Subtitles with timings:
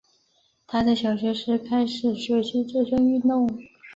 [0.65, 3.47] 她在小学时开始学习这项运动。